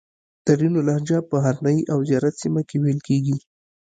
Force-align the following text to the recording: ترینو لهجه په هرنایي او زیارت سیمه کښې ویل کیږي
ترینو 0.45 0.79
لهجه 0.87 1.17
په 1.29 1.35
هرنایي 1.45 1.81
او 1.93 1.99
زیارت 2.09 2.35
سیمه 2.41 2.61
کښې 2.69 2.77
ویل 2.79 2.99
کیږي 3.07 3.37